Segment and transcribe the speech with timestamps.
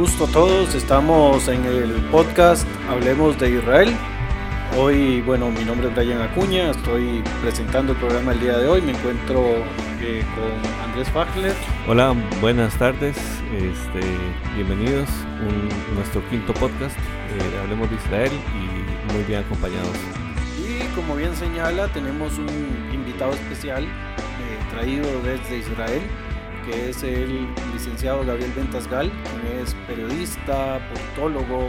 [0.00, 0.74] gusto a todos.
[0.74, 3.94] Estamos en el podcast Hablemos de Israel.
[4.78, 8.80] Hoy, bueno, mi nombre es Brian Acuña, estoy presentando el programa el día de hoy.
[8.80, 9.62] Me encuentro
[10.00, 11.54] eh, con Andrés Fachler.
[11.86, 13.14] Hola, buenas tardes,
[13.52, 14.00] este,
[14.54, 19.98] bienvenidos a nuestro quinto podcast, eh, Hablemos de Israel y muy bien acompañados.
[20.56, 26.00] Y como bien señala, tenemos un invitado especial eh, traído desde Israel
[26.64, 31.68] que es el licenciado Gabriel Ventasgal, quien es periodista, politólogo,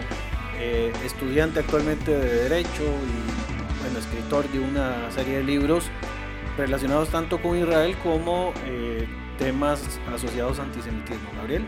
[0.59, 5.85] eh, estudiante actualmente de Derecho y bueno, escritor de una serie de libros
[6.57, 9.07] relacionados tanto con Israel como eh,
[9.39, 11.29] temas asociados a antisemitismo.
[11.37, 11.65] Gabriel.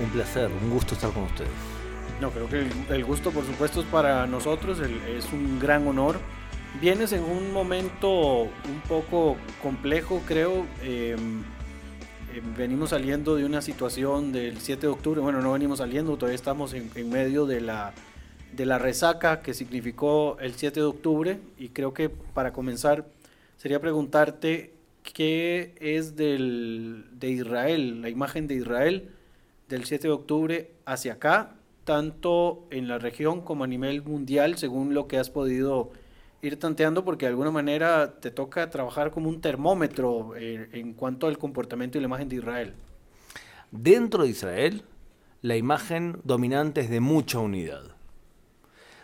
[0.00, 1.50] Un placer, un gusto estar con ustedes.
[2.20, 6.20] No, creo que el, gusto por supuesto es para nosotros, es un gran honor.
[6.80, 10.66] Vienes en un momento un poco complejo, creo.
[10.82, 11.16] Eh,
[12.56, 16.74] venimos saliendo de una situación del 7 de octubre, bueno, no venimos saliendo, todavía estamos
[16.74, 17.92] en, medio de la,
[18.52, 23.06] de la resaca que significó el 7 de octubre y creo que para comenzar
[23.56, 29.10] sería preguntarte qué es del, de Israel, la imagen de Israel
[29.68, 34.94] del 7 de octubre hacia acá, tanto en la región como a nivel mundial, según
[34.94, 35.90] lo que has podido
[36.42, 41.26] ir tanteando porque de alguna manera te toca trabajar como un termómetro eh, en cuanto
[41.26, 42.74] al comportamiento y la imagen de Israel.
[43.70, 44.84] Dentro de Israel,
[45.42, 47.82] la imagen dominante es de mucha unidad.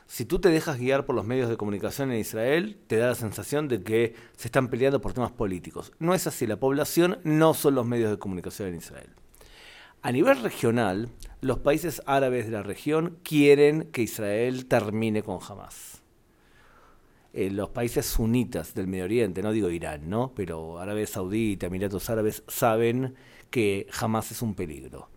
[0.06, 3.14] Si tú te dejas guiar por los medios de comunicación en Israel, te da la
[3.14, 5.92] sensación de que se están peleando por temas políticos.
[5.98, 9.08] No es así, la población no son los medios de comunicación en Israel.
[10.02, 11.08] A nivel regional,
[11.40, 16.03] los países árabes de la región quieren que Israel termine con Hamas
[17.36, 20.32] eh, los países sunitas del Medio Oriente, no digo Irán, ¿no?
[20.36, 23.16] Pero Arabia Saudita, Emiratos Árabes, saben
[23.50, 25.10] que jamás es un peligro.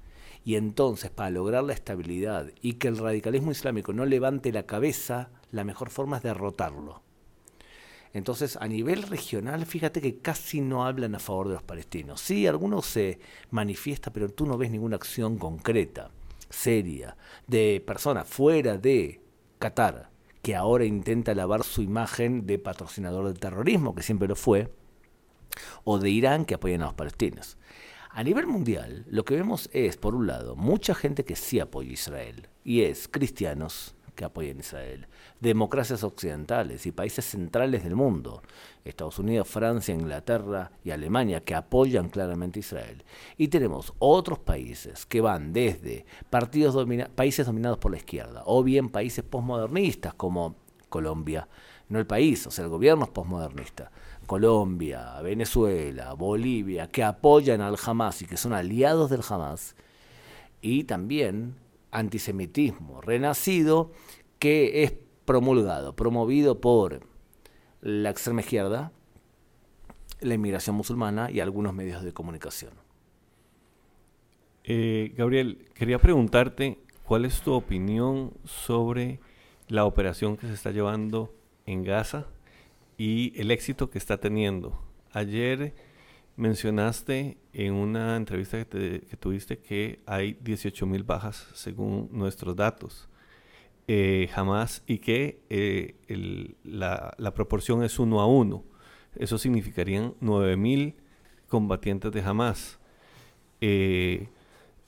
[0.43, 5.29] Y entonces, para lograr la estabilidad y que el radicalismo islámico no levante la cabeza,
[5.51, 7.03] la mejor forma es derrotarlo.
[8.13, 12.19] Entonces, a nivel regional, fíjate que casi no hablan a favor de los palestinos.
[12.19, 13.19] Sí, algunos se
[13.51, 16.09] manifiesta, pero tú no ves ninguna acción concreta,
[16.49, 19.21] seria, de personas fuera de
[19.59, 20.16] Qatar,
[20.47, 24.71] que ahora intenta lavar su imagen de patrocinador del terrorismo, que siempre lo fue,
[25.83, 27.57] o de Irán, que apoyan a los palestinos.
[28.09, 31.89] A nivel mundial, lo que vemos es, por un lado, mucha gente que sí apoya
[31.89, 35.07] a Israel, y es cristianos, que apoyan Israel,
[35.39, 38.41] democracias occidentales y países centrales del mundo,
[38.83, 43.05] Estados Unidos, Francia, Inglaterra y Alemania, que apoyan claramente a Israel.
[43.37, 46.85] Y tenemos otros países que van desde partidos
[47.15, 50.55] países dominados por la izquierda, o bien países posmodernistas como
[50.89, 51.47] Colombia,
[51.89, 53.91] no el país, o sea, el gobierno es posmodernista.
[54.25, 59.75] Colombia, Venezuela, Bolivia, que apoyan al Hamas y que son aliados del Hamas,
[60.59, 61.55] y también
[61.91, 63.91] antisemitismo renacido
[64.39, 64.93] que es
[65.25, 67.01] promulgado, promovido por
[67.81, 68.91] la extrema izquierda,
[70.21, 72.73] la inmigración musulmana y algunos medios de comunicación.
[74.63, 79.19] Eh, Gabriel, quería preguntarte cuál es tu opinión sobre
[79.67, 81.33] la operación que se está llevando
[81.65, 82.25] en Gaza
[82.97, 84.81] y el éxito que está teniendo.
[85.11, 85.73] Ayer
[86.37, 93.09] mencionaste en una entrevista que, tuviste que hay 18 mil bajas según nuestros datos.
[93.89, 95.95] Eh, jamás y que eh,
[96.63, 98.63] la, proporción es uno a uno.
[99.15, 100.93] Eso significarían 9.000
[101.47, 102.79] combatientes de Hamas.
[103.61, 104.27] Eh,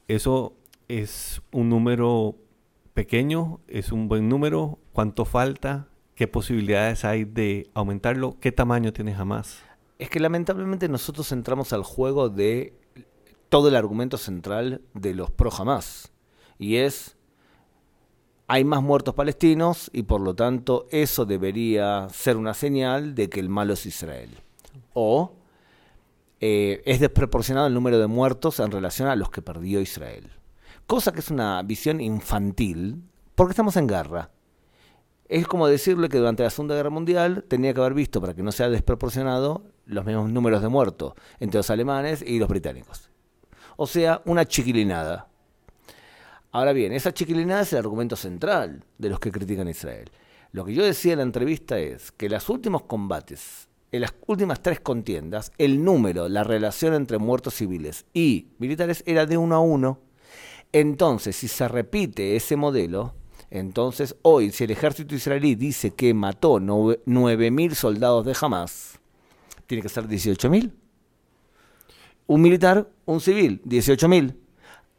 [0.07, 0.53] eso
[0.87, 2.35] es un número
[2.93, 4.79] pequeño, es un buen número.
[4.91, 5.87] ¿Cuánto falta?
[6.13, 8.37] ¿Qué posibilidades hay de aumentarlo?
[8.39, 9.63] ¿Qué tamaño tiene Hamas?
[9.99, 12.73] Es que lamentablemente nosotros entramos al juego de
[13.49, 16.11] todo el argumento central de los pro Hamas.
[16.57, 17.17] Y es
[18.47, 23.39] hay más muertos palestinos y por lo tanto eso debería ser una señal de que
[23.39, 24.29] el malo es Israel.
[24.93, 25.33] O
[26.39, 30.31] eh, es desproporcionado el número de muertos en relación a los que perdió Israel.
[30.87, 33.03] Cosa que es una visión infantil
[33.35, 34.31] porque estamos en guerra.
[35.29, 38.41] Es como decirle que durante la Segunda Guerra Mundial tenía que haber visto, para que
[38.41, 43.11] no sea desproporcionado, los mismos números de muertos entre los alemanes y los británicos.
[43.77, 45.27] O sea, una chiquilinada.
[46.51, 50.09] Ahora bien, esa chiquilinada es el argumento central de los que critican a Israel.
[50.51, 54.15] Lo que yo decía en la entrevista es que en los últimos combates, en las
[54.25, 59.55] últimas tres contiendas, el número, la relación entre muertos civiles y militares era de uno
[59.55, 59.99] a uno.
[60.71, 63.13] Entonces, si se repite ese modelo,
[63.51, 68.99] entonces hoy, si el ejército israelí dice que mató 9.000 soldados de Hamas,
[69.67, 70.71] tiene que ser 18.000.
[72.27, 74.35] Un militar, un civil, 18.000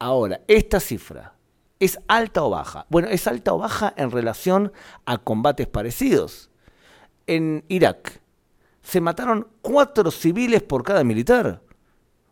[0.03, 1.35] Ahora, esta cifra,
[1.79, 2.87] ¿es alta o baja?
[2.89, 4.73] Bueno, es alta o baja en relación
[5.05, 6.49] a combates parecidos.
[7.27, 8.23] En Irak
[8.81, 11.61] se mataron cuatro civiles por cada militar.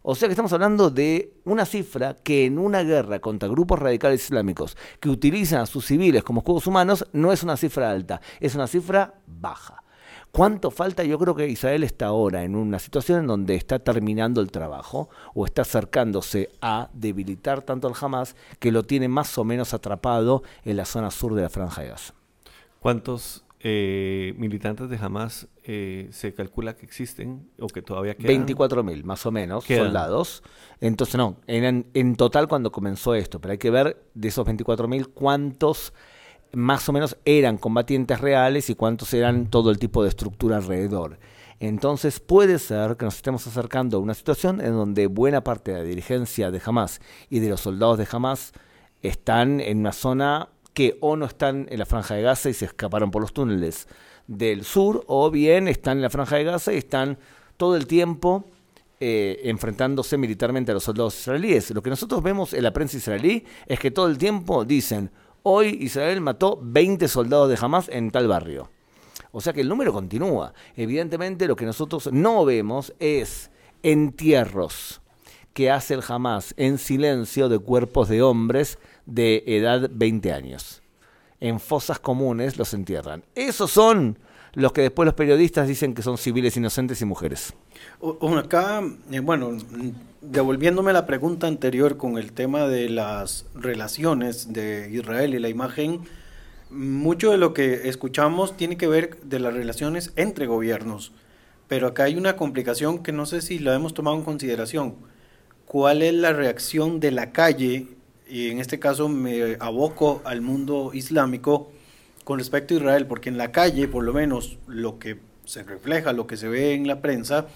[0.02, 4.24] O sea que estamos hablando de una cifra que en una guerra contra grupos radicales
[4.24, 8.54] islámicos que utilizan a sus civiles como escudos humanos no es una cifra alta, es
[8.54, 9.82] una cifra baja.
[10.30, 11.04] ¿Cuánto falta?
[11.04, 15.08] Yo creo que Israel está ahora en una situación en donde está terminando el trabajo
[15.34, 20.42] o está acercándose a debilitar tanto al Hamas que lo tiene más o menos atrapado
[20.64, 22.14] en la zona sur de la Franja de Gaza.
[22.78, 28.46] ¿Cuántos eh, militantes de Hamas eh, se calcula que existen o que todavía quedan?
[28.46, 30.42] 24.000 más o menos soldados.
[30.80, 35.08] Entonces no, eran en total cuando comenzó esto, pero hay que ver de esos 24.000
[35.12, 35.92] cuántos
[36.52, 41.18] más o menos eran combatientes reales y cuántos eran todo el tipo de estructura alrededor.
[41.60, 45.78] Entonces puede ser que nos estemos acercando a una situación en donde buena parte de
[45.78, 48.52] la dirigencia de Hamas y de los soldados de Hamas
[49.02, 52.66] están en una zona que o no están en la franja de Gaza y se
[52.66, 53.88] escaparon por los túneles
[54.28, 57.18] del sur, o bien están en la franja de Gaza y están
[57.56, 58.44] todo el tiempo
[59.00, 61.72] eh, enfrentándose militarmente a los soldados israelíes.
[61.72, 65.10] Lo que nosotros vemos en la prensa israelí es que todo el tiempo dicen,
[65.42, 68.70] Hoy Israel mató 20 soldados de Hamas en tal barrio.
[69.32, 70.54] O sea que el número continúa.
[70.76, 73.50] Evidentemente lo que nosotros no vemos es
[73.82, 75.00] entierros
[75.54, 78.78] que hace el Hamas en silencio de cuerpos de hombres
[79.08, 80.82] de edad 20 años.
[81.40, 83.24] En fosas comunes los entierran.
[83.34, 84.18] Esos son
[84.54, 87.54] los que después los periodistas dicen que son civiles inocentes y mujeres.
[88.36, 89.56] Acá, eh, bueno,
[90.20, 96.00] devolviéndome la pregunta anterior con el tema de las relaciones de Israel y la imagen,
[96.70, 101.12] mucho de lo que escuchamos tiene que ver de las relaciones entre gobiernos,
[101.66, 104.96] pero acá hay una complicación que no sé si la hemos tomado en consideración.
[105.64, 107.97] ¿Cuál es la reacción de la calle?
[108.28, 111.70] Y en este caso me aboco al mundo islámico
[112.24, 116.12] con respecto a Israel, porque en la calle, por lo menos lo que se refleja,
[116.12, 117.46] lo que se ve en la prensa,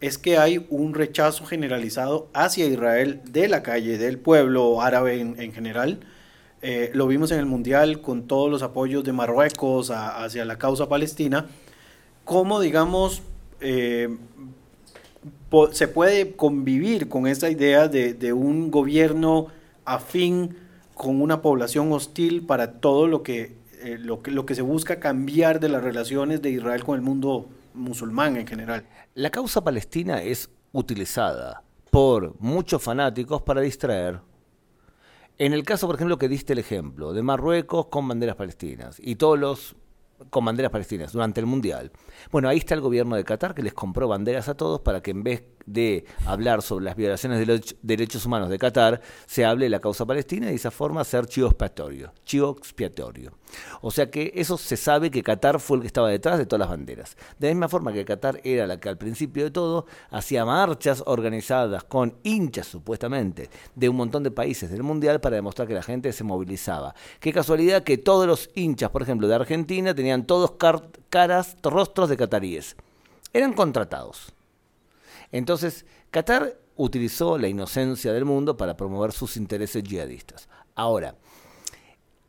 [0.00, 5.52] es que hay un rechazo generalizado hacia Israel de la calle, del pueblo árabe en,
[5.52, 6.00] general.
[6.62, 10.88] Eh, lo vimos en el Mundial con todos los apoyos de Marruecos hacia la causa
[10.88, 11.46] palestina.
[12.24, 13.22] ¿Cómo, digamos,
[13.60, 14.08] eh,
[15.72, 19.48] se puede convivir con esa idea de, un gobierno
[19.94, 20.56] afín
[20.94, 25.00] con una población hostil para todo lo que, eh, lo que, lo que se busca
[25.00, 28.84] cambiar de las relaciones de Israel con el mundo musulmán en general.
[29.14, 34.20] La causa palestina es utilizada por muchos fanáticos para distraer.
[35.38, 39.14] En el caso, por ejemplo, que diste el ejemplo de Marruecos con banderas palestinas y
[39.14, 39.76] todos los
[40.30, 41.92] con banderas palestinas durante el Mundial.
[42.32, 45.12] Bueno, ahí está el gobierno de Qatar que les compró banderas a todos para que
[45.12, 49.66] en vez de hablar sobre las violaciones de los derechos humanos de Qatar, se hable
[49.66, 53.32] de la causa palestina y de esa forma ser chivo expiatorio.
[53.80, 56.60] O sea que eso se sabe que Qatar fue el que estaba detrás de todas
[56.60, 57.16] las banderas.
[57.38, 61.02] De la misma forma que Qatar era la que al principio de todo hacía marchas
[61.06, 65.82] organizadas con hinchas supuestamente de un montón de países del Mundial para demostrar que la
[65.82, 66.94] gente se movilizaba.
[67.20, 70.52] Qué casualidad que todos los hinchas, por ejemplo, de Argentina tenían todos
[71.10, 72.76] caras, rostros de cataríes.
[73.32, 74.32] Eran contratados.
[75.32, 80.48] Entonces, Qatar utilizó la inocencia del mundo para promover sus intereses yihadistas.
[80.74, 81.16] Ahora,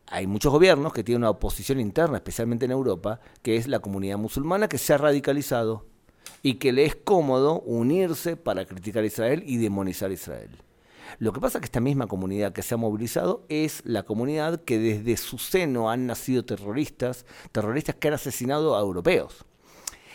[0.07, 4.17] hay muchos gobiernos que tienen una oposición interna, especialmente en Europa, que es la comunidad
[4.17, 5.85] musulmana que se ha radicalizado
[6.41, 10.49] y que le es cómodo unirse para criticar a Israel y demonizar a Israel.
[11.19, 14.61] Lo que pasa es que esta misma comunidad que se ha movilizado es la comunidad
[14.61, 19.45] que desde su seno han nacido terroristas, terroristas que han asesinado a europeos.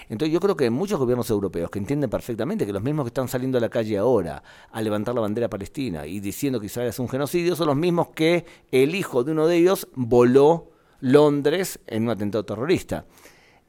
[0.08, 3.28] Entonces yo creo que muchos gobiernos europeos que entienden perfectamente que los mismos que están
[3.28, 6.98] saliendo a la calle ahora a levantar la bandera palestina y diciendo que Israel es
[6.98, 12.04] un genocidio son los mismos que el hijo de uno de ellos voló Londres en
[12.04, 13.06] un atentado terrorista.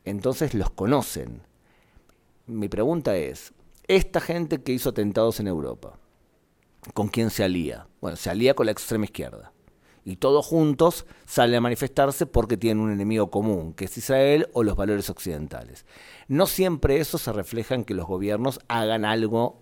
[0.03, 1.41] Entonces los conocen.
[2.47, 3.53] Mi pregunta es,
[3.87, 5.97] esta gente que hizo atentados en Europa,
[6.93, 7.87] ¿con quién se alía?
[8.01, 9.54] Bueno, se alía con la extrema izquierda
[10.05, 14.63] y todos juntos salen a manifestarse porque tienen un enemigo común, que es Israel o
[14.63, 15.85] los valores occidentales.
[16.27, 19.59] No siempre eso se refleja en que los gobiernos hagan algo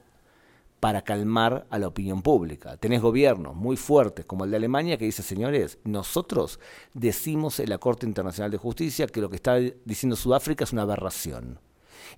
[0.82, 2.76] para calmar a la opinión pública.
[2.76, 6.60] Tenés gobiernos muy fuertes como el de Alemania que dice, señores, nosotros
[6.94, 10.82] decimos en la Corte Internacional de Justicia que lo que está diciendo Sudáfrica es una
[10.82, 11.62] aberración.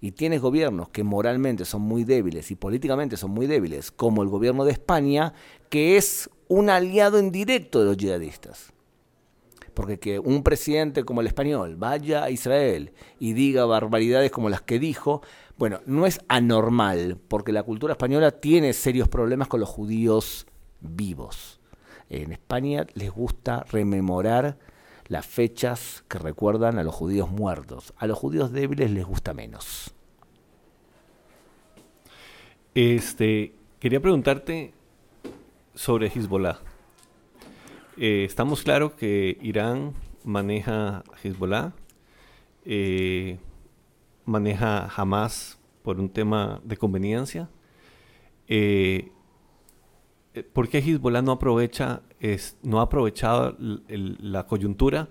[0.02, 4.30] Y tienes gobiernos que moralmente son muy débiles y políticamente son muy débiles, como el
[4.30, 5.34] gobierno de España,
[5.70, 8.72] que es un aliado indirecto de los yihadistas.
[9.74, 14.62] Porque que un presidente como el español vaya a Israel y diga barbaridades como las
[14.62, 15.22] que dijo,
[15.58, 20.48] bueno, no es anormal, porque la cultura española tiene serios problemas con los judíos
[20.80, 21.60] vivos.
[22.10, 24.58] En España les gusta rememorar
[25.08, 27.94] las fechas que recuerdan a los judíos muertos.
[27.98, 29.94] A los judíos débiles les gusta menos.
[32.74, 34.74] Este, quería preguntarte
[35.76, 36.60] sobre Hezbollah.
[37.98, 41.74] Eh, estamos claros que Irán maneja Hezbollah,
[42.66, 43.38] eh,
[44.26, 47.50] maneja Hamas por un tema de conveniencia.
[48.48, 49.12] Eh,
[50.54, 55.08] ¿Por qué Hezbollah no aprovecha, es, no ha aprovechado la coyuntura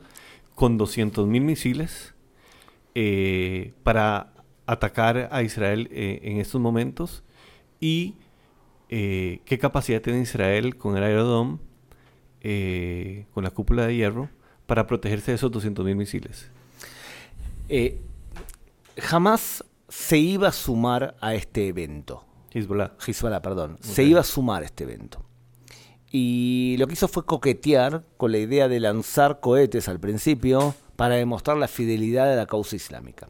[0.54, 2.14] con 200.000 misiles
[3.83, 4.35] para
[4.66, 7.23] atacar a Israel en estos momentos?
[7.80, 8.16] ¿Y
[9.45, 11.59] qué capacidad tiene Israel con el Aerodome,
[13.33, 14.29] con la cúpula de hierro,
[14.67, 16.51] para protegerse de esos 200.000 misiles?
[17.69, 18.01] Eh,
[18.99, 22.25] jamás se iba a sumar a este evento.
[22.53, 22.93] Hezbollah.
[23.05, 23.79] Hezbollah, perdón.
[23.81, 25.25] Se iba a sumar a este evento.
[26.11, 31.17] Y lo que hizo fue coquetear con la idea de lanzar cohetes al principio para
[31.17, 33.29] demostrar la fidelidad de la causa islámica.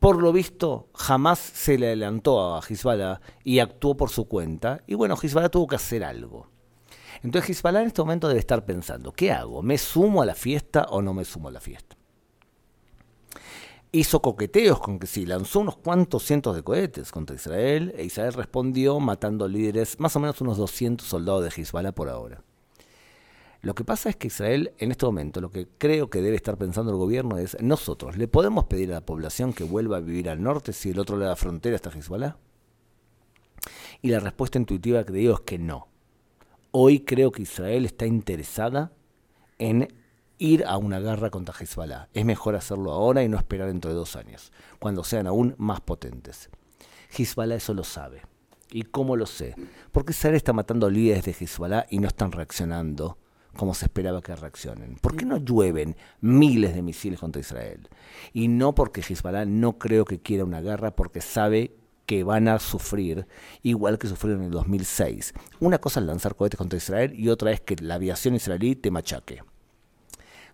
[0.00, 4.82] Por lo visto, jamás se le adelantó a Hezbollah y actuó por su cuenta.
[4.86, 6.48] Y bueno, Hezbollah tuvo que hacer algo.
[7.22, 9.62] Entonces Hezbollah en este momento debe estar pensando, ¿qué hago?
[9.62, 11.98] ¿Me sumo a la fiesta o no me sumo a la fiesta?
[13.92, 18.32] Hizo coqueteos con que sí, lanzó unos cuantos cientos de cohetes contra Israel e Israel
[18.32, 22.42] respondió matando líderes, más o menos unos 200 soldados de Hezbollah por ahora.
[23.62, 26.56] Lo que pasa es que Israel en este momento lo que creo que debe estar
[26.56, 30.30] pensando el gobierno es, nosotros, ¿le podemos pedir a la población que vuelva a vivir
[30.30, 32.36] al norte si el otro lado de la frontera está Hezbollah?
[34.00, 35.88] Y la respuesta intuitiva que digo es que no.
[36.70, 38.92] Hoy creo que Israel está interesada
[39.58, 39.88] en
[40.38, 42.08] ir a una guerra contra Hezbollah.
[42.14, 45.82] Es mejor hacerlo ahora y no esperar dentro de dos años, cuando sean aún más
[45.82, 46.48] potentes.
[47.14, 48.22] Hezbollah eso lo sabe.
[48.70, 49.54] ¿Y cómo lo sé?
[49.92, 53.18] Porque Israel está matando líderes de Hezbollah y no están reaccionando
[53.56, 54.96] como se esperaba que reaccionen.
[54.96, 57.88] ¿Por qué no llueven miles de misiles contra Israel?
[58.32, 61.76] Y no porque Hezbollah no creo que quiera una guerra, porque sabe
[62.06, 63.26] que van a sufrir
[63.62, 65.32] igual que sufrieron en el 2006.
[65.60, 68.90] Una cosa es lanzar cohetes contra Israel y otra es que la aviación israelí te
[68.90, 69.42] machaque.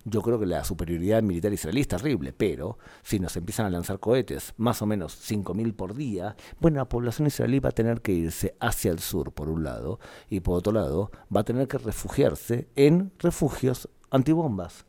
[0.09, 3.99] Yo creo que la superioridad militar israelí es terrible, pero si nos empiezan a lanzar
[3.99, 8.13] cohetes, más o menos 5.000 por día, bueno, la población israelí va a tener que
[8.13, 9.99] irse hacia el sur, por un lado,
[10.31, 14.87] y por otro lado, va a tener que refugiarse en refugios antibombas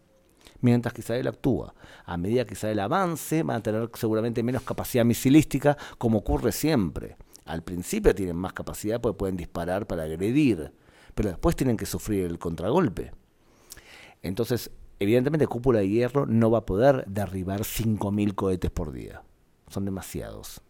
[0.62, 1.74] mientras que Israel actúa.
[2.06, 7.18] A medida que Israel avance, van a tener seguramente menos capacidad misilística, como ocurre siempre.
[7.46, 10.72] Al principio tienen más capacidad porque pueden disparar para agredir,
[11.16, 13.14] pero después tienen que sufrir el contragolpe.
[14.22, 19.24] Entonces, evidentemente, Cúpula de Hierro no va a poder derribar 5.000 cohetes por día.
[19.70, 20.62] Son demasiados.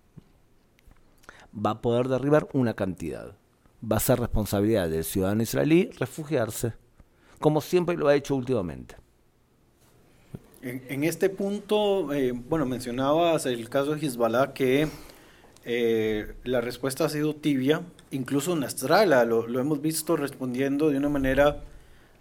[1.54, 3.36] Va a poder derribar una cantidad.
[3.84, 6.74] Va a ser responsabilidad del ciudadano israelí refugiarse,
[7.40, 8.96] como siempre lo ha hecho últimamente.
[10.62, 14.88] En, este punto, eh, bueno, mencionabas el caso de Hezbollah que
[15.64, 21.10] eh, la respuesta ha sido tibia, incluso Nastrala lo, lo hemos visto respondiendo de una
[21.10, 21.64] manera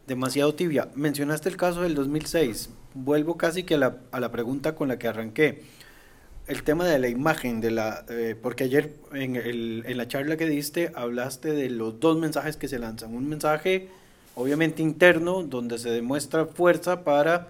[0.06, 0.88] demasiado tibia.
[0.94, 4.98] Mencionaste el caso del 2006, vuelvo casi que a la, a la pregunta con la
[4.98, 5.62] que arranqué.
[6.46, 10.36] El tema de la imagen, de la, eh, porque ayer en, el, en la charla
[10.36, 13.14] que diste hablaste de los dos mensajes que se lanzan.
[13.14, 13.88] Un mensaje
[14.36, 17.48] obviamente interno donde se demuestra fuerza para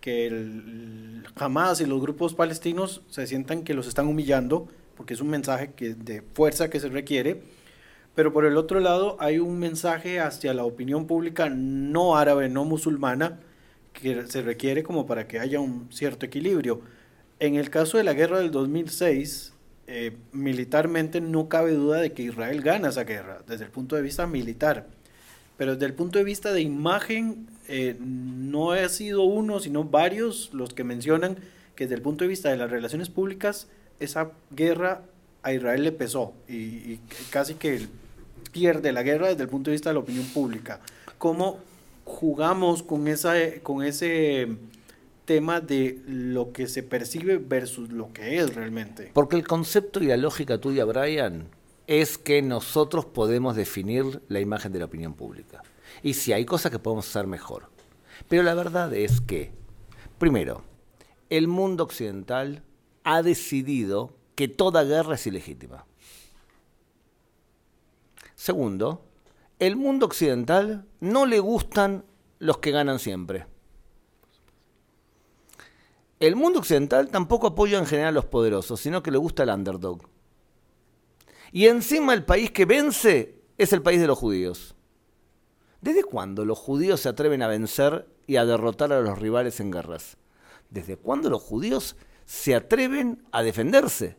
[0.00, 5.28] que Hamas y los grupos palestinos se sientan que los están humillando, porque es un
[5.28, 7.42] mensaje que, de fuerza que se requiere,
[8.14, 12.64] pero por el otro lado hay un mensaje hacia la opinión pública no árabe, no
[12.64, 13.40] musulmana,
[13.92, 16.80] que se requiere como para que haya un cierto equilibrio.
[17.38, 19.52] En el caso de la guerra del 2006,
[19.86, 24.02] eh, militarmente no cabe duda de que Israel gana esa guerra, desde el punto de
[24.02, 24.86] vista militar
[25.60, 30.54] pero desde el punto de vista de imagen, eh, no ha sido uno, sino varios
[30.54, 31.36] los que mencionan
[31.74, 35.02] que desde el punto de vista de las relaciones públicas, esa guerra
[35.42, 36.96] a Israel le pesó y,
[37.30, 37.86] casi que
[38.52, 40.80] pierde la guerra desde el punto de vista de la opinión pública.
[41.18, 41.58] ¿Cómo
[42.04, 44.48] jugamos con, esa, con ese
[45.24, 49.10] tema de lo que se percibe versus lo que es realmente?
[49.14, 51.48] Porque el concepto y la lógica tuya, Brian,
[51.86, 55.62] es que nosotros podemos definir la imagen de la opinión pública.
[56.02, 57.64] Y si hay cosas que podemos hacer mejor.
[58.28, 59.52] Pero la verdad es que,
[60.18, 60.62] primero,
[61.30, 62.62] el mundo occidental
[63.04, 65.84] ha decidido que toda guerra es ilegítima.
[68.34, 69.04] Segundo,
[69.58, 72.06] el mundo occidental no le gustan
[72.38, 73.44] los que ganan siempre.
[76.20, 79.50] El mundo occidental tampoco apoya en general a los poderosos, sino que le gusta el
[79.50, 80.08] underdog.
[81.52, 84.74] Y encima el país que vence es el país de los judíos.
[85.82, 89.70] ¿Desde cuándo los judíos se atreven a vencer y a derrotar a los rivales en
[89.70, 90.16] guerras?
[90.70, 91.94] ¿Desde cuándo los judíos
[92.24, 94.16] se atreven a defenderse?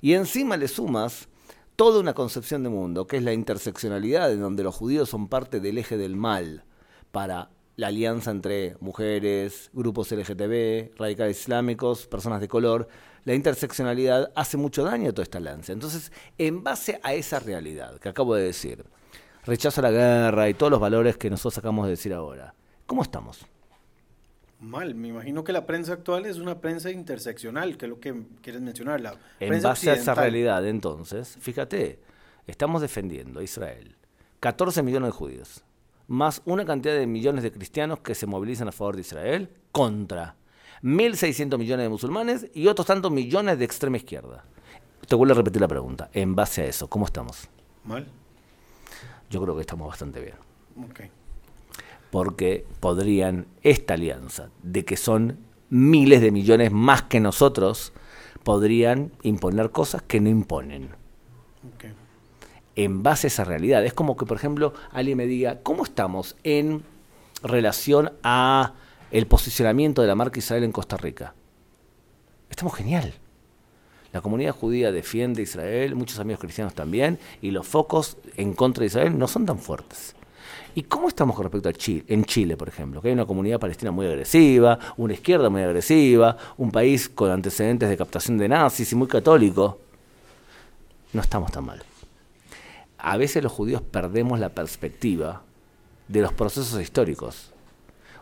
[0.00, 1.28] Y encima le sumas
[1.76, 5.60] toda una concepción de mundo, que es la interseccionalidad, en donde los judíos son parte
[5.60, 6.64] del eje del mal
[7.10, 12.88] para la alianza entre mujeres, grupos LGTB, radicales islámicos, personas de color.
[13.24, 15.72] La interseccionalidad hace mucho daño a toda esta alianza.
[15.72, 18.84] Entonces, en base a esa realidad que acabo de decir,
[19.44, 22.54] rechazo a la guerra y todos los valores que nosotros acabamos de decir ahora,
[22.86, 23.46] ¿cómo estamos?
[24.60, 28.24] Mal, me imagino que la prensa actual es una prensa interseccional, que es lo que
[28.42, 29.00] quieres mencionar.
[29.00, 32.00] La en base a esa realidad, entonces, fíjate,
[32.46, 33.94] estamos defendiendo a Israel,
[34.40, 35.64] 14 millones de judíos,
[36.08, 40.34] más una cantidad de millones de cristianos que se movilizan a favor de Israel contra
[40.82, 44.44] 1.600 millones de musulmanes y otros tantos millones de extrema izquierda.
[45.06, 46.10] Te vuelvo a repetir la pregunta.
[46.12, 47.48] En base a eso, ¿cómo estamos?
[47.84, 48.08] Mal.
[49.30, 50.36] Yo creo que estamos bastante bien.
[50.90, 51.10] Okay
[52.10, 55.38] porque podrían esta alianza, de que son
[55.70, 57.92] miles de millones más que nosotros,
[58.42, 60.90] podrían imponer cosas que no imponen.
[62.76, 63.84] En base a esa realidad.
[63.84, 66.82] Es como que, por ejemplo, alguien me diga, ¿cómo estamos en
[67.42, 68.74] relación a
[69.10, 71.34] el posicionamiento de la marca Israel en Costa Rica?
[72.48, 73.14] Estamos genial.
[74.12, 78.80] La comunidad judía defiende a Israel, muchos amigos cristianos también, y los focos en contra
[78.80, 80.14] de Israel no son tan fuertes.
[80.78, 82.04] ¿Y cómo estamos con respecto a Chile?
[82.06, 86.36] En Chile, por ejemplo, que hay una comunidad palestina muy agresiva, una izquierda muy agresiva,
[86.56, 89.80] un país con antecedentes de captación de nazis y muy católico.
[91.12, 91.82] No estamos tan mal.
[92.96, 95.42] A veces los judíos perdemos la perspectiva
[96.06, 97.50] de los procesos históricos.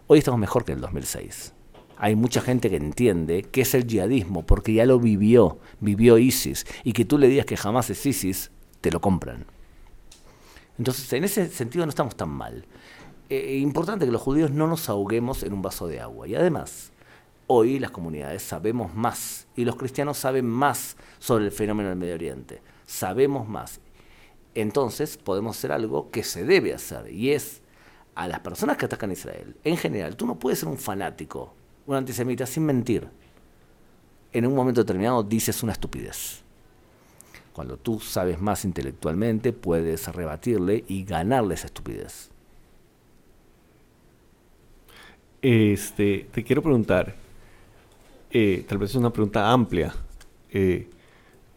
[0.07, 1.53] Hoy estamos mejor que en el 2006.
[1.99, 6.65] Hay mucha gente que entiende qué es el yihadismo porque ya lo vivió, vivió ISIS,
[6.85, 9.45] y que tú le digas que jamás es ISIS, te lo compran.
[10.79, 12.65] Entonces, en ese sentido no estamos tan mal.
[13.29, 16.29] Es eh, importante que los judíos no nos ahoguemos en un vaso de agua.
[16.29, 16.93] Y además,
[17.47, 22.15] hoy las comunidades sabemos más y los cristianos saben más sobre el fenómeno del Medio
[22.15, 22.63] Oriente.
[22.87, 23.81] Sabemos más.
[24.55, 27.63] Entonces podemos hacer algo que se debe hacer y es
[28.15, 29.57] a las personas que atacan a Israel.
[29.65, 31.55] En general, tú no puedes ser un fanático,
[31.87, 33.09] un antisemita sin mentir.
[34.33, 36.46] En un momento determinado dices una estupidez.
[37.57, 42.29] Cuando tú sabes más intelectualmente, puedes rebatirle y ganarle esa estupidez.
[45.41, 47.15] Este, te quiero preguntar,
[48.31, 49.95] eh, tal vez es una pregunta amplia,
[50.51, 50.91] eh,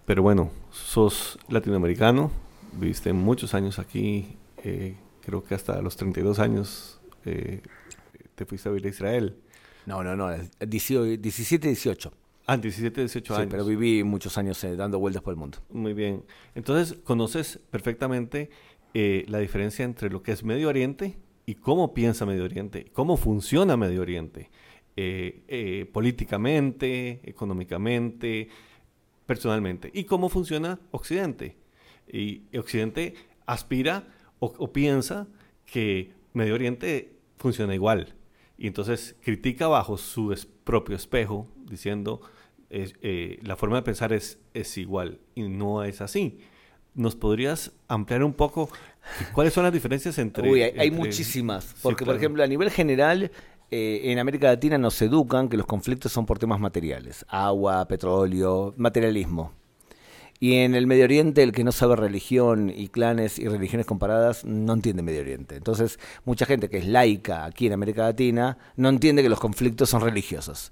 [0.06, 2.32] pero bueno, sos latinoamericano,
[2.72, 8.86] viviste muchos años aquí, eh, creo que hasta los 32 años te fuiste a vivir
[8.86, 9.36] a Israel.
[9.86, 10.30] No, no, no,
[10.66, 12.14] 17, 18.
[12.52, 13.44] Ah, 17, 18 años.
[13.44, 15.60] Sí, pero viví muchos años eh, dando vueltas por el mundo.
[15.70, 16.24] Muy bien.
[16.56, 18.50] Entonces, conoces perfectamente
[18.96, 23.18] eh, la diferencia entre lo que es Medio Oriente y cómo piensa Medio Oriente, cómo
[23.18, 24.50] funciona Medio Oriente,
[24.96, 28.50] eh, políticamente, económicamente,
[29.28, 31.56] personalmente, y cómo funciona Occidente.
[32.12, 33.14] Y Occidente
[33.46, 34.08] aspira
[34.40, 35.28] o piensa
[35.66, 38.16] que Medio Oriente funciona igual.
[38.58, 42.22] Y entonces critica bajo su propio espejo, diciendo,
[42.70, 46.40] eh, la forma de pensar es, es igual y no es así.
[46.96, 48.70] ¿Nos podrías ampliar un poco
[49.34, 50.50] cuáles son las diferencias entre...
[50.50, 53.32] Uy, hay, muchísimas, porque por ejemplo a nivel general
[53.72, 58.74] eh, en América Latina nos educan que los conflictos son por temas materiales, agua, petróleo,
[58.78, 59.54] materialismo.
[60.42, 64.46] Y en el Medio Oriente, el que no sabe religión y clanes y religiones comparadas
[64.46, 65.58] no entiende Medio Oriente.
[65.58, 69.90] Entonces, mucha gente que es laica aquí en América Latina no entiende que los conflictos
[69.90, 70.72] son religiosos.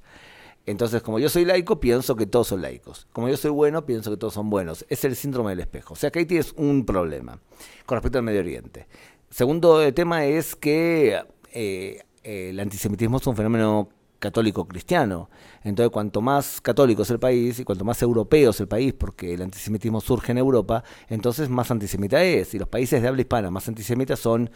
[0.68, 3.08] Entonces, como yo soy laico, pienso que todos son laicos.
[3.14, 4.86] Como yo soy bueno, pienso que todos son buenos.
[4.90, 5.94] Es el síndrome del espejo.
[5.94, 7.40] O sea que ahí tienes un problema
[7.86, 8.86] con respecto al Medio Oriente.
[9.30, 11.22] Segundo eh, tema es que
[11.54, 13.88] eh, el antisemitismo es un fenómeno
[14.20, 15.30] católico cristiano.
[15.64, 19.36] Entonces, cuanto más católico es el país y cuanto más europeo es el país, porque
[19.36, 22.54] el antisemitismo surge en Europa, entonces más antisemita es.
[22.54, 24.50] Y los países de habla hispana más antisemitas son,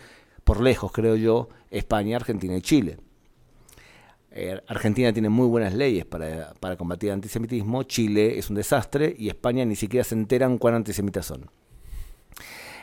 [0.43, 2.97] por lejos, creo yo, España, Argentina y Chile.
[4.33, 9.27] Eh, Argentina tiene muy buenas leyes para, combatir el antisemitismo, Chile es un desastre y
[9.27, 11.51] España ni siquiera se enteran cuán antisemitas son.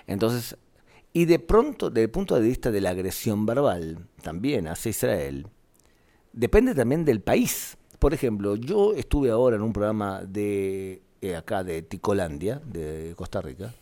[0.06, 0.58] Entonces,
[1.14, 5.46] y de pronto, desde el punto de vista de la agresión verbal, también hacia Israel,
[6.34, 7.78] depende también del país.
[7.98, 13.40] Por ejemplo, yo estuve ahora en un programa de eh, acá de Ticolandia, de Costa
[13.40, 13.74] Rica,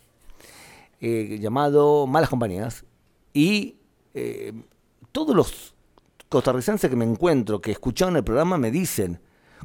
[1.00, 2.85] eh, llamado Malas Compañías,
[3.35, 3.76] y
[5.12, 5.76] todos los
[6.29, 9.21] costarricenses que me encuentro, que escucharon el programa, me dicen,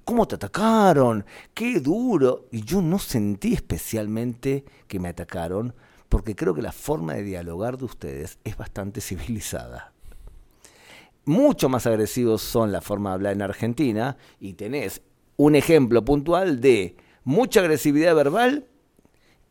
[0.05, 1.25] ¿cómo te atacaron?
[1.53, 2.47] ¡Qué duro!
[2.51, 5.73] Y yo no sentí especialmente que me atacaron,
[6.09, 9.93] porque creo que la forma de dialogar de ustedes es bastante civilizada.
[11.23, 15.01] Mucho más agresivos son la forma de hablar en Argentina y tenés
[15.37, 18.67] un ejemplo puntual de mucha agresividad verbal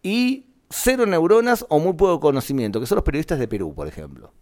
[0.02, 4.32] y cero neuronas o muy poco conocimiento, que son los periodistas de Perú, por ejemplo.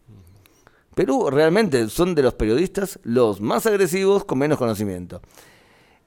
[0.99, 5.23] Perú realmente son de los periodistas los más agresivos con menos conocimiento.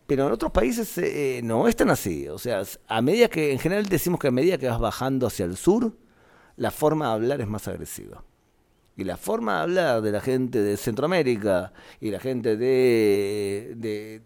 [0.05, 2.27] Pero en otros países eh, no es tan así.
[2.27, 5.45] O sea, a medida que, en general decimos que a medida que vas bajando hacia
[5.45, 5.95] el sur,
[6.57, 8.25] la forma de hablar es más agresiva.
[8.97, 14.21] Y la forma de hablar de la gente de Centroamérica y la gente de, de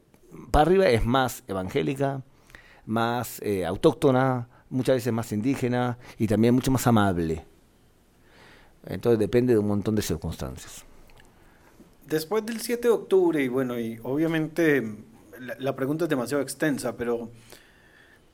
[0.49, 2.23] para arriba es más evangélica,
[2.87, 7.45] más eh, autóctona, muchas veces más indígena y también mucho más amable.
[8.87, 10.83] Entonces depende de un montón de circunstancias.
[12.07, 14.83] Después del 7 de octubre, y bueno, y obviamente
[15.57, 17.31] la, pregunta es demasiado extensa, pero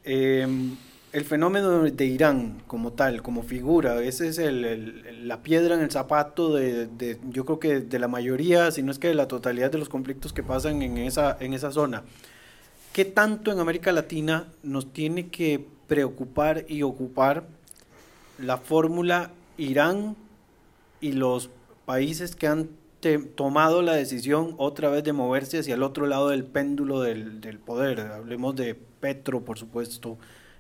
[0.04, 0.76] em,
[1.14, 5.92] el fenómeno de Irán como tal, como figura, ese es el, la piedra en el
[5.92, 9.30] zapato de, de, yo creo que de la mayoría, si no es que de la
[9.30, 12.04] totalidad de los conflictos que pasan en esa, en esa zona.
[12.92, 17.46] ¿Qué tanto en América Latina nos tiene que preocupar y ocupar
[18.38, 20.18] la fórmula Irán
[21.02, 21.50] y los
[21.86, 22.70] países que han
[23.36, 28.00] tomado la decisión otra vez de moverse hacia el otro lado del péndulo del, poder?
[28.00, 30.18] Hablemos de Petro, por supuesto,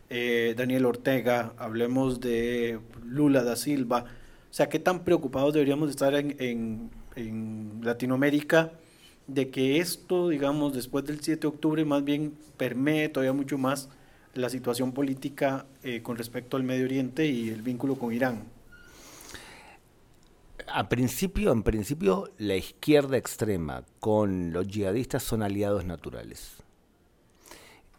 [0.09, 4.05] eh, Daniel Ortega, hablemos de Lula da Silva.
[4.49, 8.71] O sea, ¿qué tan preocupados deberíamos estar en, en, en Latinoamérica
[9.27, 13.89] de que esto, digamos, después del 7 de octubre, más bien permee todavía mucho más
[14.33, 18.43] la situación política eh, con respecto al Medio Oriente y el vínculo con Irán?
[20.73, 26.63] A principio, en principio, la izquierda extrema con los yihadistas son aliados naturales.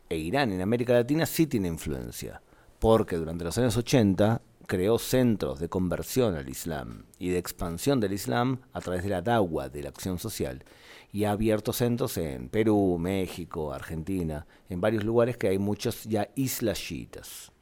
[0.09, 2.41] E Irán en América Latina sí tiene influencia,
[2.79, 8.15] porque durante los años 80 creó centros de conversión al Islam y de expansión del
[8.15, 10.65] Islam a través de la DAWA, de la acción social
[11.13, 16.31] y ha abierto centros en Perú, México, Argentina, en varios lugares que hay muchos ya
[16.37, 17.53] islas chiitas.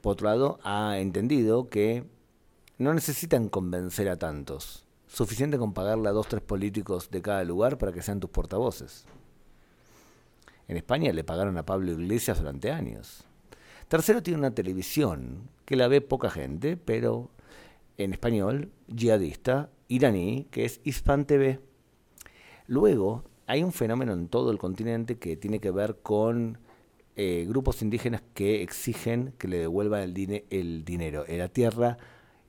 [0.00, 2.04] Por otro lado, ha entendido que
[2.78, 4.86] no necesitan convencer a tantos.
[5.06, 9.06] Suficiente con pagarle a dos, tres políticos de cada lugar para que sean tus portavoces.
[10.68, 13.24] En España le pagaron a Pablo Iglesias durante años.
[13.88, 17.30] Tercero, tiene una televisión que la ve poca gente, pero
[17.98, 21.60] en español, jihadista, iraní, que es Hispan TV.
[22.66, 26.58] Luego, hay un fenómeno en todo el continente que tiene que ver con
[27.14, 31.96] eh, grupos indígenas que exigen que le devuelvan el, el dinero, la tierra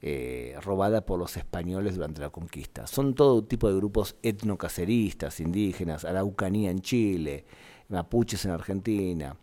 [0.01, 2.85] eh, robada por los españoles durante la conquista.
[2.87, 7.45] Son todo tipo de grupos etnocaceristas, indígenas, araucanía en Chile,
[7.89, 9.35] mapuches en Argentina.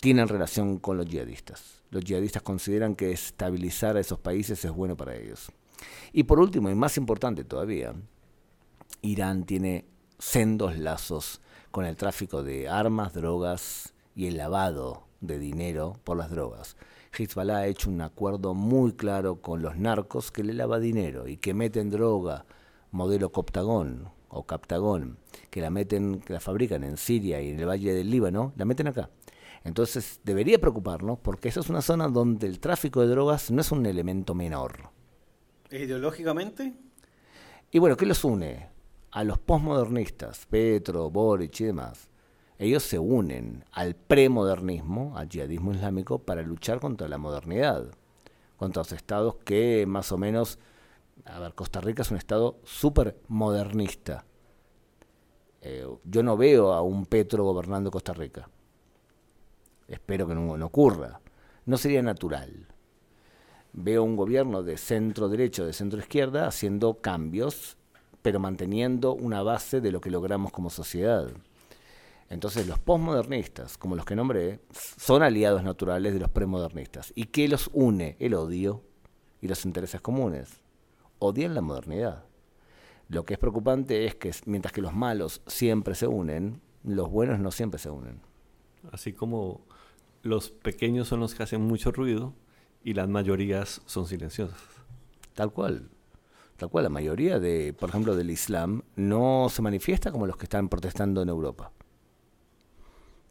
[0.00, 1.82] Tienen relación con los yihadistas.
[1.90, 5.50] Los yihadistas consideran que estabilizar a esos países es bueno para ellos.
[6.12, 7.94] Y por último, y más importante todavía,
[9.00, 9.86] Irán tiene
[10.18, 11.40] sendos lazos
[11.70, 16.76] con el tráfico de armas, drogas y el lavado de dinero por las drogas.
[17.16, 21.36] Hezbollah ha hecho un acuerdo muy claro con los narcos que le lava dinero y
[21.36, 22.46] que meten droga
[22.90, 25.18] modelo Coptagón o Captagón,
[25.50, 28.64] que la meten, que la fabrican en Siria y en el Valle del Líbano, la
[28.64, 29.10] meten acá.
[29.64, 33.70] Entonces debería preocuparnos porque esa es una zona donde el tráfico de drogas no es
[33.72, 34.90] un elemento menor.
[35.70, 36.74] ¿Ideológicamente?
[37.70, 38.72] Y bueno, ¿qué los une?
[39.12, 42.08] a los postmodernistas, Petro, Boric y demás,
[42.62, 47.86] ellos se unen al premodernismo, al yihadismo islámico, para luchar contra la modernidad,
[48.56, 50.58] contra los estados que más o menos,
[51.24, 54.24] a ver, Costa Rica es un estado súper modernista.
[55.60, 58.48] Eh, yo no veo a un Petro gobernando Costa Rica.
[59.88, 61.20] Espero que no, no ocurra.
[61.66, 62.66] No sería natural.
[63.72, 67.76] Veo un gobierno de centro derecho, de centro izquierda, haciendo cambios
[68.22, 71.28] pero manteniendo una base de lo que logramos como sociedad.
[72.32, 74.60] Entonces los postmodernistas, como los que nombré,
[74.96, 77.12] son aliados naturales de los premodernistas.
[77.14, 78.16] ¿Y qué los une?
[78.20, 78.82] El odio
[79.42, 80.62] y los intereses comunes.
[81.18, 82.24] Odian la modernidad.
[83.08, 87.38] Lo que es preocupante es que mientras que los malos siempre se unen, los buenos
[87.38, 88.22] no siempre se unen.
[88.90, 89.66] Así como
[90.22, 92.32] los pequeños son los que hacen mucho ruido
[92.82, 94.58] y las mayorías son silenciosas.
[95.34, 95.90] Tal cual
[96.56, 100.44] tal cual la mayoría de, por ejemplo, del Islam no se manifiesta como los que
[100.44, 101.72] están protestando en Europa.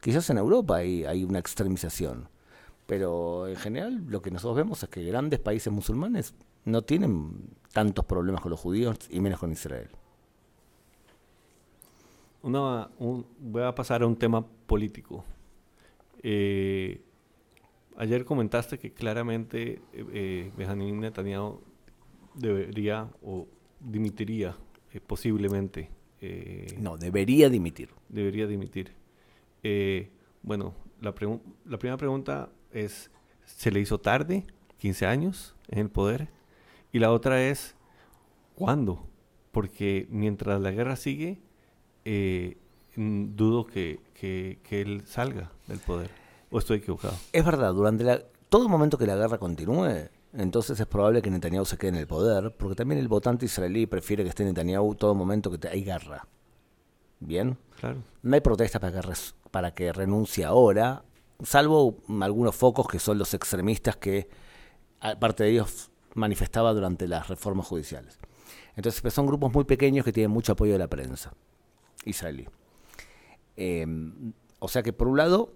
[0.01, 2.27] Quizás en Europa hay, hay una extremización,
[2.87, 6.33] pero en general lo que nosotros vemos es que grandes países musulmanes
[6.65, 9.89] no tienen tantos problemas con los judíos y menos con Israel.
[12.41, 15.23] voy a pasar a un tema político.
[16.23, 17.01] Eh,
[17.97, 21.61] ayer comentaste que claramente eh, eh, Benjamín Netanyahu
[22.33, 23.47] debería o
[23.79, 24.55] dimitiría
[24.93, 25.89] eh, posiblemente.
[26.21, 27.89] eh, No, debería dimitir.
[28.09, 28.93] debería dimitir.
[29.63, 33.11] Eh, bueno, la, primera pregunta es,
[33.45, 34.45] ¿se le hizo tarde?
[34.77, 36.29] 15 años en el poder.
[36.91, 37.75] Y la otra es,
[38.55, 39.07] ¿cuándo?
[39.51, 41.39] Porque mientras la guerra sigue,
[42.05, 42.57] eh,
[42.95, 46.09] dudo que, que- él salga del poder.
[46.49, 47.15] ¿O estoy equivocado?
[47.31, 51.65] Es verdad, durante la, todo momento que la guerra continúe, entonces es probable que Netanyahu
[51.65, 55.15] se quede en el poder, porque también el votante israelí prefiere que esté Netanyahu todo
[55.15, 56.27] momento que hay guerra.
[57.21, 57.57] ¿Bien?
[57.79, 58.03] Claro.
[58.23, 61.03] No hay protesta para que, res- para que renuncie ahora,
[61.43, 64.27] salvo algunos focos que son los extremistas que,
[64.99, 68.19] aparte de ellos, manifestaba durante las reformas judiciales.
[68.75, 71.33] Entonces, pues, son grupos muy pequeños que tienen mucho apoyo de la prensa
[72.05, 72.47] israelí.
[73.55, 73.85] Eh,
[74.59, 75.53] o sea que, por un lado,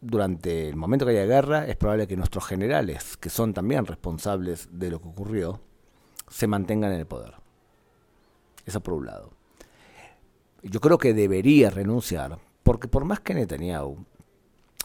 [0.00, 4.68] durante el momento que haya guerra, es probable que nuestros generales, que son también responsables
[4.72, 5.60] de lo que ocurrió,
[6.28, 7.34] se mantengan en el poder.
[8.64, 9.30] Eso por un lado
[10.62, 14.04] yo creo que debería renunciar, porque por más que Netanyahu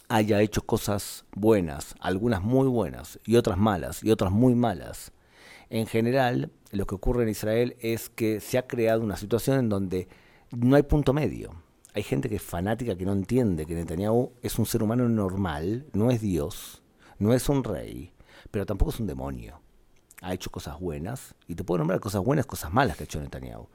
[0.10, 5.12] haya hecho cosas buenas, algunas muy buenas y otras malas y otras muy malas,
[5.69, 9.69] en general lo que ocurre en Israel es que se ha creado una situación en
[9.69, 10.07] donde
[10.51, 11.55] no hay punto medio.
[11.93, 15.86] Hay gente que es fanática que no entiende que Netanyahu es un ser humano normal,
[15.93, 16.84] no es Dios,
[17.19, 18.13] no es un rey,
[18.49, 19.62] pero tampoco es un demonio.
[20.21, 23.19] Ha hecho cosas buenas, y te puedo nombrar cosas buenas, cosas malas que ha hecho
[23.19, 23.67] Netanyahu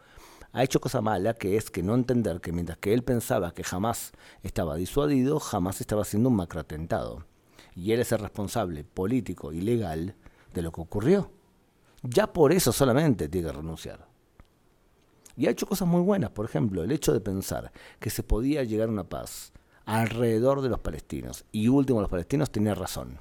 [0.57, 3.63] ha hecho cosa mala, que es que no entender que mientras que él pensaba que
[3.63, 7.27] jamás estaba disuadido, jamás estaba haciendo un macroatentado.
[7.75, 10.17] Y él es el responsable político y legal
[10.55, 11.31] de lo que ocurrió.
[12.03, 14.09] Ya por eso solamente tiene que renunciar.
[15.37, 18.65] Y ha hecho cosas muy buenas, por ejemplo, el hecho de pensar que se podía
[18.65, 19.53] llegar a una paz
[19.85, 21.45] alrededor de los palestinos.
[21.53, 23.21] Y último, los palestinos tenía razón.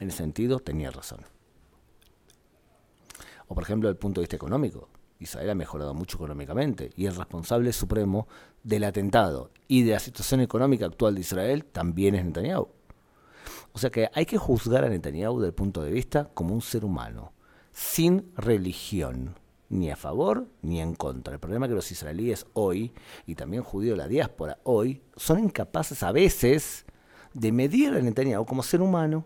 [0.00, 1.20] En ese sentido, tenía razón.
[3.46, 4.88] O por ejemplo, el punto de vista económico.
[5.22, 8.26] Israel ha mejorado mucho económicamente y el responsable supremo
[8.62, 12.68] del atentado y de la situación económica actual de Israel también es Netanyahu.
[13.72, 16.60] O sea que hay que juzgar a Netanyahu desde el punto de vista como un
[16.60, 17.32] ser humano,
[17.72, 19.34] sin religión,
[19.70, 21.32] ni a favor ni en contra.
[21.32, 22.92] El problema es que los israelíes hoy,
[23.26, 26.84] y también judíos de la diáspora hoy, son incapaces a veces
[27.32, 29.24] de medir a Netanyahu como ser humano.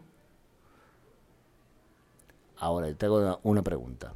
[2.59, 4.15] Ahora, te hago una, pregunta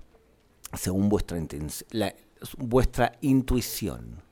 [0.75, 2.15] según vuestra, inten- la-
[2.59, 4.23] vuestra intuición,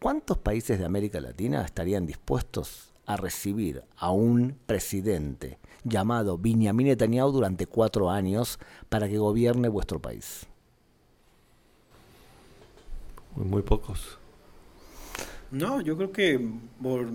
[0.00, 7.30] ¿cuántos países de América Latina estarían dispuestos a recibir a un presidente llamado Benjamin Netanyahu
[7.30, 10.46] durante cuatro años para que gobierne vuestro país?
[13.34, 14.18] Muy, muy pocos.
[15.50, 16.40] No, yo creo que,
[16.82, 17.08] por-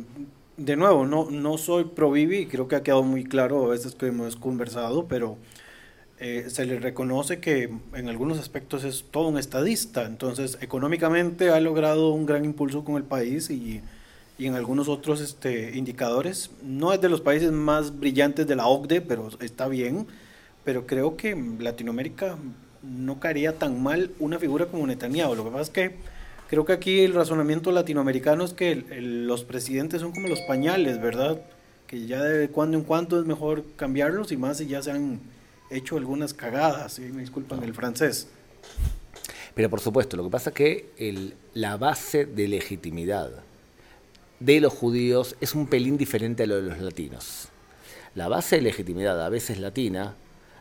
[0.58, 3.70] de nuevo, no, no soy pro Bibi y creo que ha quedado muy claro a
[3.70, 5.38] veces que hemos conversado, pero
[6.24, 11.60] eh, se le reconoce que en algunos aspectos es todo un estadista, entonces económicamente ha
[11.60, 13.82] logrado un gran impulso con el país y,
[14.38, 16.52] y en algunos otros este, indicadores.
[16.62, 20.06] No es de los países más brillantes de la OCDE, pero está bien,
[20.64, 22.38] pero creo que Latinoamérica
[22.84, 25.34] no caería tan mal una figura como Netanyahu.
[25.34, 25.96] Lo que pasa es que
[26.50, 31.42] creo que aquí el razonamiento latinoamericano es que los presidentes son como los pañales, ¿verdad?
[31.88, 35.20] Que ya de cuando en cuando es mejor cambiarlos y más si ya se han
[35.72, 37.04] hecho algunas cagadas, ¿sí?
[37.04, 38.28] me disculpan el francés.
[39.56, 43.32] Pero por supuesto, lo que pasa es que el- la base de legitimidad
[44.40, 47.50] de los judíos es un pelín diferente a lo de los latinos.
[48.16, 50.16] La base de legitimidad, a veces latina,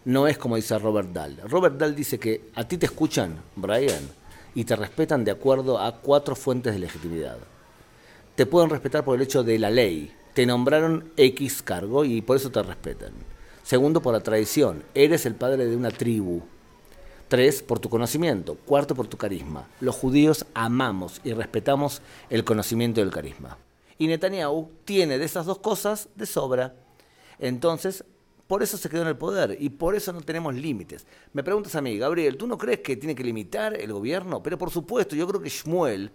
[0.04, 1.36] no es como dice Robert Dahl.
[1.48, 4.08] Robert Dahl dice que a ti te escuchan, Brian,
[4.54, 7.38] y te respetan de acuerdo a cuatro fuentes de legitimidad.
[8.34, 10.12] Te pueden respetar por el hecho de la ley.
[10.34, 13.12] Te nombraron X cargo y por eso te respetan.
[13.62, 14.82] Segundo, por la tradición.
[14.94, 16.42] Eres el padre de una tribu.
[17.28, 18.56] Tres, por tu conocimiento.
[18.56, 19.68] Cuarto, por tu carisma.
[19.80, 23.58] Los judíos amamos y respetamos el conocimiento y el carisma.
[23.98, 26.74] Y Netanyahu tiene de esas dos cosas de sobra.
[27.38, 28.04] Entonces,
[28.46, 31.06] por eso se quedó en el poder y por eso no tenemos límites.
[31.32, 34.42] Me preguntas a mí, Gabriel, ¿tú no crees que tiene que limitar el gobierno?
[34.42, 36.10] Pero por supuesto, yo creo que Shmuel,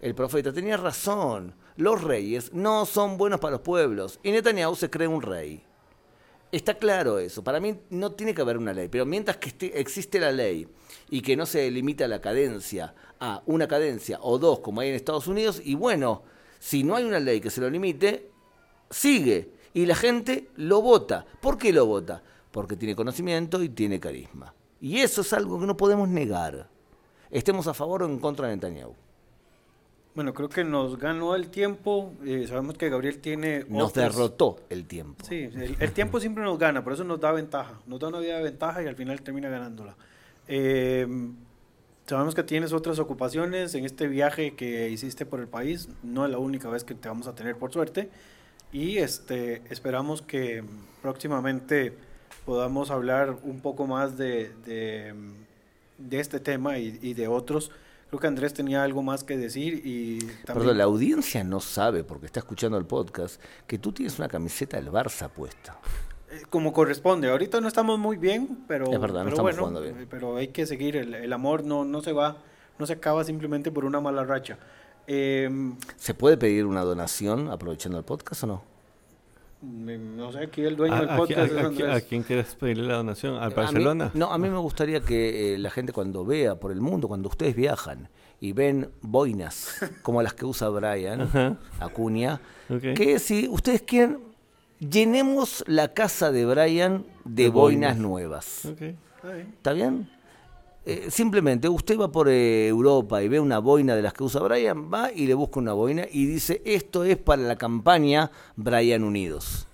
[0.00, 1.54] el profeta, tenía razón.
[1.76, 5.62] Los reyes no son buenos para los pueblos y Netanyahu se cree un rey.
[6.52, 7.42] Está claro eso.
[7.42, 10.68] Para mí no tiene que haber una ley, pero mientras que existe la ley
[11.10, 14.94] y que no se limita la cadencia a una cadencia o dos como hay en
[14.94, 16.22] Estados Unidos, y bueno,
[16.58, 18.30] si no hay una ley que se lo limite,
[18.90, 21.26] sigue y la gente lo vota.
[21.40, 22.22] ¿Por qué lo vota?
[22.50, 24.54] Porque tiene conocimiento y tiene carisma.
[24.80, 26.68] Y eso es algo que no podemos negar.
[27.30, 28.94] Estemos a favor o en contra de Netanyahu.
[30.16, 32.12] Bueno, creo que nos ganó el tiempo.
[32.24, 33.64] eh, sabemos que Gabriel tiene.
[33.68, 35.24] Nos otras- derrotó el tiempo.
[35.24, 37.78] Sí, el, el tiempo siempre nos gana, por eso nos da ventaja.
[37.86, 39.94] Nos da una vida de ventaja y al final termina ganándola.
[40.48, 41.06] Eh,
[42.06, 45.88] sabemos que tienes otras ocupaciones en este viaje que hiciste por el país.
[46.02, 48.08] No es la única vez que te vamos a tener, por suerte.
[48.72, 50.64] Y este, esperamos que
[51.02, 51.92] próximamente
[52.44, 55.14] podamos hablar un poco más de, de,
[55.98, 57.70] de este tema y, y de otros.
[58.08, 60.44] Creo que Andrés tenía algo más que decir y también...
[60.46, 64.76] Perdón, la audiencia no sabe, porque está escuchando el podcast, que tú tienes una camiseta
[64.76, 65.78] del Barça puesta.
[66.30, 67.28] Eh, como corresponde.
[67.30, 69.98] Ahorita no estamos muy bien, pero, Es verdad, no pero bueno, jugando bien.
[70.00, 70.96] eh, pero hay que seguir.
[70.96, 72.38] El, el amor no, no se va,
[72.78, 74.58] no se acaba simplemente por una mala racha.
[75.08, 75.48] Eh,
[75.96, 78.75] ¿Se puede pedir una donación aprovechando el podcast o no?
[79.62, 81.94] No sé, aquí el dueño ¿A, del a qui- podcast es a- a qui- Andrés.
[81.96, 83.34] a quién quieres pedirle la donación?
[83.36, 84.10] ¿Al A mí- Barcelona?
[84.14, 87.28] no, a mí me gustaría que eh, la gente cuando vea por el mundo, cuando
[87.28, 88.08] ustedes viajan
[88.40, 91.56] y ven boinas como las que usa Brian Ajá.
[91.80, 94.18] Acuña, que si ustedes quieren,
[94.78, 97.96] llenemos la casa de Brian de, De boinas boinas.
[97.98, 98.64] nuevas.
[98.66, 100.08] Está bien.
[100.88, 104.40] Eh, simplemente usted va por eh, Europa y ve una boina de las que usa
[104.42, 109.02] Brian, va y le busca una boina y dice, esto es para la campaña Brian
[109.02, 109.66] Unidos.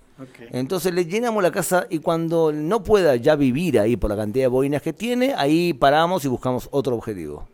[0.49, 4.45] Entonces le llenamos la casa y cuando no pueda ya vivir ahí por la cantidad
[4.45, 7.47] de boinas que tiene, ahí paramos y buscamos otro objetivo.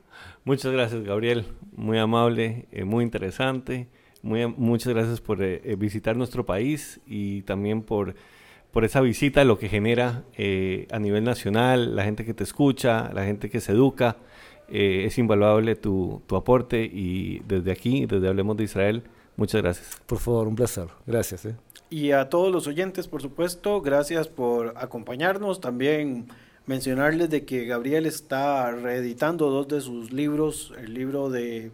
[0.45, 1.45] Muchas gracias, Gabriel.
[1.76, 3.89] Muy amable, eh, muy interesante.
[4.22, 5.39] Muy, muchas gracias por
[5.78, 8.15] visitar nuestro país y también por,
[8.71, 13.12] por esa visita, lo que genera eh, a nivel nacional, la gente que te escucha,
[13.13, 14.17] la gente que se educa.
[14.71, 19.03] Eh, es invaluable tu, tu aporte y desde aquí, desde Hablemos de Israel,
[19.36, 19.99] muchas gracias.
[20.05, 20.88] Por favor, un placer.
[21.08, 21.45] Gracias.
[21.45, 21.55] ¿eh?
[21.89, 25.60] Y a todos los oyentes, por supuesto, gracias por acompañarnos.
[25.60, 26.27] También
[26.67, 31.71] mencionarles de que Gabriel está reeditando dos de sus libros, el libro de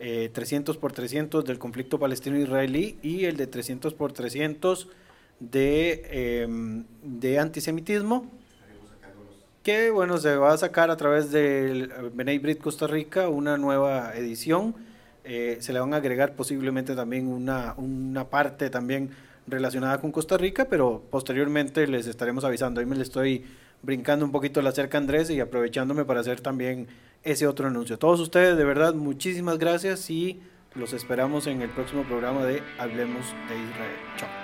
[0.00, 4.88] eh, 300 por 300 del conflicto palestino-israelí y el de 300 por 300
[5.50, 8.30] de, em, de antisemitismo,
[9.62, 14.14] que bueno, se va a sacar a través del Benay Brit Costa Rica una nueva
[14.16, 14.74] edición.
[15.24, 19.10] Eh, se le van a agregar posiblemente también una, una parte también
[19.46, 22.80] relacionada con Costa Rica, pero posteriormente les estaremos avisando.
[22.80, 23.44] Ahí me le estoy
[23.82, 26.88] brincando un poquito la cerca Andrés y aprovechándome para hacer también
[27.22, 27.98] ese otro anuncio.
[27.98, 30.40] Todos ustedes, de verdad, muchísimas gracias y
[30.74, 33.96] los esperamos en el próximo programa de Hablemos de Israel.
[34.16, 34.41] Chao.